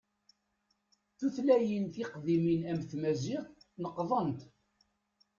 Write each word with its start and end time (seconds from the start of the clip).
Tutlayin 1.17 1.85
tiqdimin 1.93 2.61
am 2.71 2.79
tmazight 2.89 3.57
neqḍent. 3.81 4.41